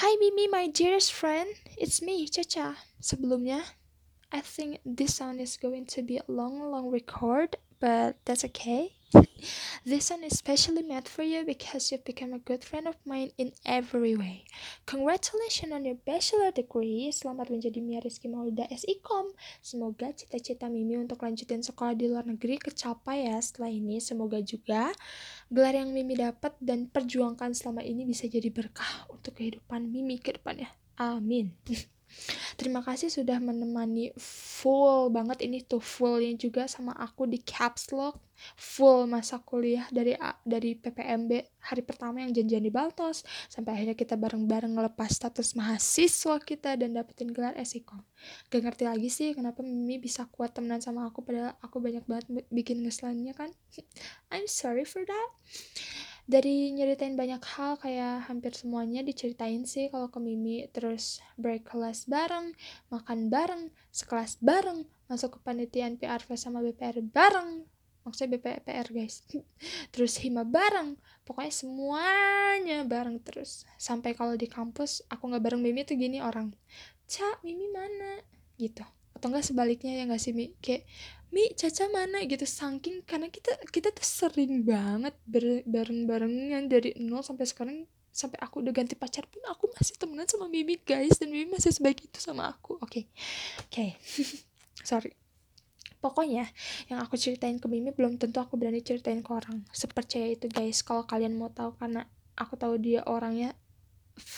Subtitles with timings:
[0.00, 1.50] Hi Mimi, my dearest friend.
[1.76, 2.76] It's me, Caca.
[3.02, 3.66] Sebelumnya,
[4.30, 8.98] I think this sound is going to be a long, long record, but that's okay.
[9.86, 13.32] This one is specially made for you because you've become a good friend of mine
[13.40, 14.44] in every way.
[14.84, 17.08] Congratulations on your bachelor degree.
[17.08, 19.32] Selamat menjadi Mia Rizky Maulida SIKOM.
[19.64, 23.96] Semoga cita-cita Mimi untuk lanjutin sekolah di luar negeri kecapai ya setelah ini.
[23.96, 24.92] Semoga juga
[25.48, 30.36] gelar yang Mimi dapat dan perjuangkan selama ini bisa jadi berkah untuk kehidupan Mimi ke
[30.36, 30.68] depannya.
[31.00, 31.56] Amin.
[32.60, 34.12] Terima kasih sudah menemani
[34.58, 38.18] full banget ini tuh fullnya juga sama aku di caps lock
[38.58, 40.14] full masa kuliah dari
[40.46, 46.38] dari PPMB hari pertama yang janjian di Baltos sampai akhirnya kita bareng-bareng ngelepas status mahasiswa
[46.42, 48.02] kita dan dapetin gelar esikom.
[48.50, 52.26] Gak ngerti lagi sih kenapa Mimi bisa kuat temenan sama aku padahal aku banyak banget
[52.50, 53.50] bikin ngeselannya kan.
[54.34, 55.28] I'm sorry for that
[56.28, 60.68] dari nyeritain banyak hal kayak hampir semuanya diceritain sih kalau ke Mimi.
[60.68, 62.52] Terus break kelas bareng
[62.92, 67.64] makan bareng sekelas bareng masuk ke panitian PR sama BPR bareng.
[68.04, 69.24] Maksudnya BPR guys.
[69.96, 71.00] Terus hima bareng.
[71.24, 73.68] Pokoknya semuanya bareng terus.
[73.76, 76.52] Sampai kalau di kampus aku nggak bareng Mimi tuh gini orang
[77.08, 78.20] cak Mimi mana?
[78.60, 78.84] Gitu.
[79.16, 80.52] Atau enggak sebaliknya ya nggak sih Mi?
[80.60, 80.88] Kayak
[81.34, 82.24] Mi Caca mana?
[82.24, 82.44] Gitu.
[82.44, 85.14] Saking karena kita kita tuh sering banget
[85.68, 90.50] bareng-barengan dari nol sampai sekarang sampai aku udah ganti pacar pun aku masih temenan sama
[90.50, 91.20] Mimi guys.
[91.20, 92.80] Dan Mimi masih sebaik itu sama aku.
[92.80, 93.06] Oke.
[93.68, 93.68] Okay.
[93.68, 93.72] oke.
[93.72, 93.90] Okay.
[94.90, 95.12] sorry.
[95.98, 96.46] Pokoknya
[96.86, 100.80] yang aku ceritain ke Mimi belum tentu aku berani ceritain ke orang sepercaya itu guys.
[100.82, 102.06] Kalau kalian mau tahu karena
[102.38, 103.52] aku tahu dia orangnya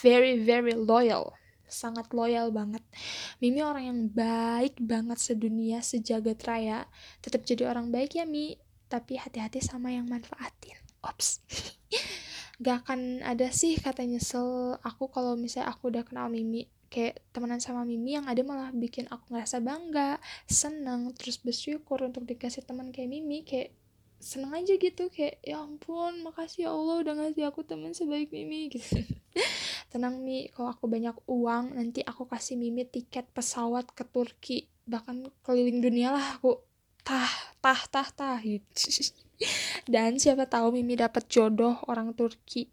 [0.01, 1.37] very very loyal
[1.71, 2.83] sangat loyal banget.
[3.39, 6.87] Mimi orang yang baik banget sedunia, sejagat raya.
[7.25, 8.59] Tetap jadi orang baik ya Mi,
[8.91, 10.77] tapi hati-hati sama yang manfaatin.
[11.01, 11.41] Ops.
[12.65, 17.63] Gak akan ada sih kata nyesel aku kalau misalnya aku udah kenal Mimi kayak temenan
[17.63, 22.91] sama Mimi yang ada malah bikin aku ngerasa bangga, seneng, terus bersyukur untuk dikasih teman
[22.91, 23.73] kayak Mimi kayak
[24.21, 28.69] seneng aja gitu kayak ya ampun makasih ya Allah udah ngasih aku teman sebaik Mimi
[28.77, 29.01] gitu
[29.91, 34.71] tenang Mi kalau aku banyak uang nanti aku kasih Mimi tiket pesawat ke Turki.
[34.87, 36.63] Bahkan keliling dunia lah aku.
[37.03, 38.39] Tah tah tah tah.
[39.93, 42.71] Dan siapa tahu Mimi dapat jodoh orang Turki.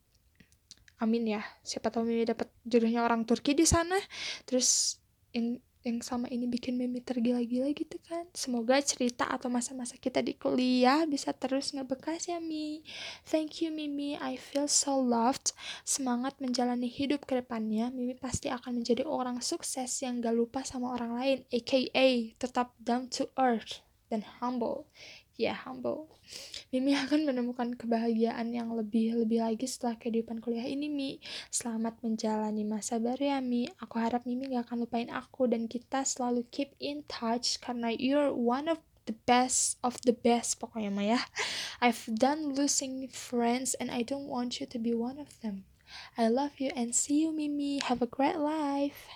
[1.02, 1.42] Amin ya.
[1.66, 3.98] Siapa tahu Mimi dapat jodohnya orang Turki di sana.
[4.46, 5.02] Terus
[5.34, 8.26] yang yang sama ini bikin Mimi tergila-gila gitu kan.
[8.34, 12.82] Semoga cerita atau masa-masa kita di kuliah bisa terus ngebekas ya Mi.
[13.28, 15.54] Thank you Mimi, I feel so loved.
[15.86, 17.94] Semangat menjalani hidup ke depannya.
[17.94, 23.12] Mimi pasti akan menjadi orang sukses yang gak lupa sama orang lain, aka tetap down
[23.12, 24.88] to earth dan humble
[25.38, 26.10] ya humble.
[26.74, 31.12] Mimi akan menemukan kebahagiaan yang lebih-lebih lagi setelah kehidupan kuliah ini Mi.
[31.54, 33.70] Selamat menjalani masa baru ya Mi.
[33.80, 38.34] Aku harap Mimi gak akan lupain aku dan kita selalu keep in touch karena you're
[38.34, 41.22] one of the best of the best pokoknya Maya
[41.80, 45.64] I've done losing friends and I don't want you to be one of them.
[46.20, 47.80] I love you and see you Mimi.
[47.88, 49.08] Have a great life